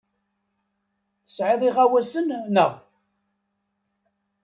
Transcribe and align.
Tesɛiḍ 1.25 1.61
iɣawasen, 1.69 2.27
naɣ? 2.53 2.71